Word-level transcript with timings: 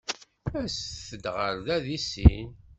Aset-d 0.63 1.25
ɣer 1.35 1.53
da 1.65 1.77
deg 1.85 1.97
sin. 2.09 2.49